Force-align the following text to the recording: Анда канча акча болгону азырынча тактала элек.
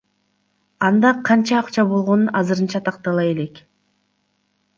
Анда 0.87 1.11
канча 1.27 1.59
акча 1.63 1.85
болгону 1.91 2.33
азырынча 2.41 2.83
тактала 2.89 3.27
элек. 3.35 3.61